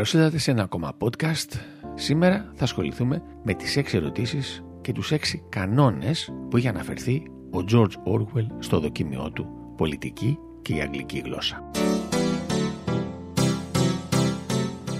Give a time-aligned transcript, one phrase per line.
[0.00, 1.58] Καλώς ήρθατε σε ένα ακόμα podcast.
[1.94, 7.64] Σήμερα θα ασχοληθούμε με τις έξι ερωτήσεις και τους έξι κανόνες που είχε αναφερθεί ο
[7.72, 11.70] George Orwell στο δοκίμιό του «Πολιτική και η αγγλική γλώσσα».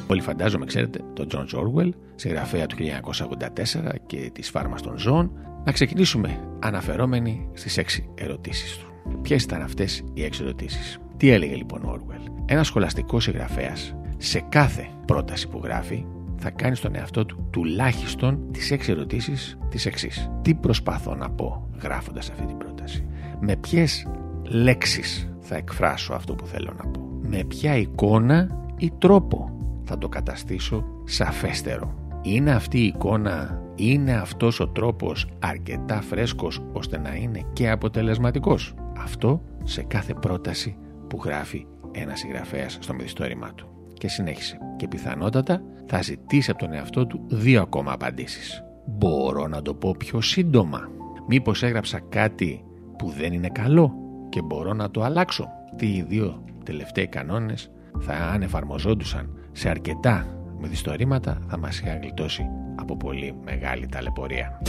[0.07, 5.33] Όλοι φαντάζομαι, ξέρετε, τον George Orwell, συγγραφέα του 1984 και της φάρμας των ζώων,
[5.65, 9.19] να ξεκινήσουμε αναφερόμενοι στις έξι ερωτήσεις του.
[9.23, 14.45] Ποιες ήταν αυτές οι έξι ερωτήσεις; Τι έλεγε λοιπόν ο Orwell; Ένας σχολαστικός συγγραφέας σε
[14.49, 16.05] κάθε πρόταση που γράφει
[16.37, 20.31] θα κάνει στον εαυτό του τουλάχιστον τις έξι ερωτήσεις τις εξής.
[20.43, 23.07] Τι προσπαθώ να πω γράφοντας αυτή την πρόταση;
[23.41, 24.07] Με ποιες
[24.43, 29.51] λέξεις θα εκφράσω αυτό που θέλω να πω; Με ποια εικόνα ή τρόπο
[29.85, 36.99] θα το καταστήσω σαφέστερο; Είναι αυτή η εικόνα, είναι αυτός ο τρόπος αρκετά φρέσκος ώστε
[36.99, 40.77] να είναι και αποτελεσματικός; Αυτό σε κάθε πρόταση
[41.09, 43.80] που γράφει ένας συγγραφέας στο μυθιστόρημά του.
[44.01, 44.59] Και συνέχισε.
[44.77, 48.65] Και πιθανότατα θα ζητήσει από τον εαυτό του δύο ακόμα απαντήσεις.
[48.87, 50.89] Μπορώ να το πω πιο σύντομα.
[51.27, 52.65] Μήπως έγραψα κάτι
[52.99, 53.95] που δεν είναι καλό
[54.29, 55.49] και μπορώ να το αλλάξω.
[55.77, 60.27] Τι οι δύο τελευταίοι κανόνες θα αν εφαρμοζόντουσαν σε αρκετά
[60.61, 64.63] μυθιστορήματα θα μας είχαν γλιτώσει από πολύ μεγάλη ταλαιπωρία.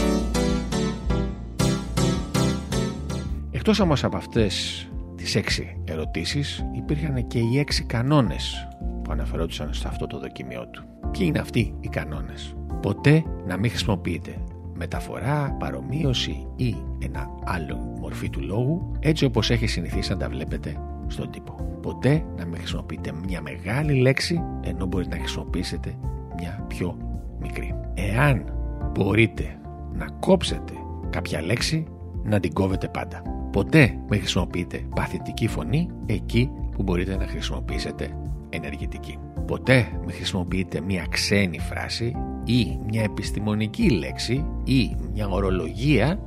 [3.51, 8.65] Εκτός όμως από αυτές τις έξι ερωτήσεις υπήρχαν και οι έξι κανόνες
[9.11, 10.83] που αναφερόντουσαν σε αυτό το δοκιμιό του.
[11.11, 14.37] Ποιοι είναι αυτοί οι κανόνες; Ποτέ να μην χρησιμοποιείτε
[14.73, 20.75] μεταφορά, παρομοίωση ή ένα άλλο μορφή του λόγου έτσι όπως έχει συνηθίσει να τα βλέπετε
[21.07, 21.79] στον τύπο.
[21.81, 25.95] Ποτέ να μην χρησιμοποιείτε μια μεγάλη λέξη ενώ μπορείτε να χρησιμοποιήσετε
[26.37, 26.97] μια πιο
[27.41, 27.75] μικρή.
[27.93, 28.43] Εάν
[28.91, 29.59] μπορείτε
[29.93, 30.73] να κόψετε
[31.09, 31.85] κάποια λέξη
[32.23, 33.21] να την κόβετε πάντα.
[33.51, 38.15] Ποτέ μην χρησιμοποιείτε παθητική φωνή εκεί που μπορείτε να χρησιμοποιήσετε
[38.51, 39.19] ενεργητική.
[39.47, 46.19] Ποτέ μην χρησιμοποιείτε μια ξένη φράση ή μια επιστημονική λέξη ή μια ορολογία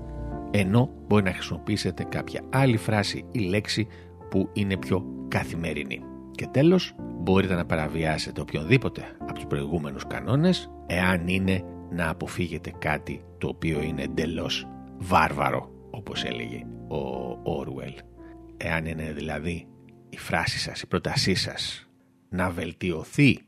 [0.51, 3.87] ενώ μπορεί να χρησιμοποιήσετε κάποια άλλη φράση ή λέξη
[4.31, 6.01] που είναι πιο καθημερινή.
[6.31, 13.21] Και τέλος, μπορείτε να παραβιάσετε οποιονδήποτε από τους προηγούμενους κανόνες εάν είναι να αποφύγετε κάτι
[13.39, 14.69] το οποίο είναι εντελώς
[14.99, 17.99] βάρβαρο όπως έλεγε ο Orwell.
[18.57, 19.67] Εάν είναι δηλαδή
[20.11, 21.89] η φράση σας, η πρότασή σας
[22.29, 23.39] να βελτιωθεί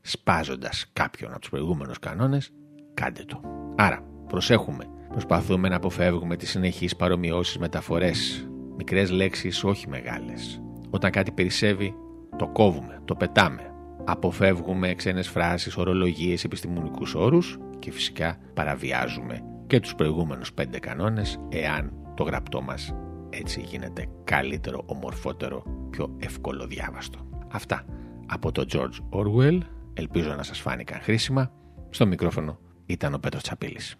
[0.00, 2.52] σπάζοντας κάποιον από τους προηγούμενους κανόνες,
[2.94, 3.40] κάντε το.
[3.76, 4.84] Άρα, προσέχουμε.
[5.08, 8.48] Προσπαθούμε να αποφεύγουμε τις συνεχείς παρομοιώσεις μεταφορές.
[8.76, 10.62] Μικρές λέξεις, όχι μεγάλες.
[10.90, 11.94] Όταν κάτι περισσεύει,
[12.36, 13.74] το κόβουμε, το πετάμε.
[14.04, 21.92] Αποφεύγουμε ξένες φράσεις, ορολογίες, επιστημονικούς όρους και φυσικά παραβιάζουμε και τους προηγούμενους πέντε κανόνες εάν
[22.14, 22.94] το γραπτό μας
[23.30, 27.18] έτσι γίνεται καλύτερο, ομορφότερο, πιο εύκολο διάβαστο.
[27.52, 27.84] Αυτά
[28.32, 29.58] από το George Orwell,
[29.94, 31.52] ελπίζω να σας φάνηκαν χρήσιμα.
[31.90, 33.96] Στο μικρόφωνο ήταν ο Πέτρος Τσαπίλης.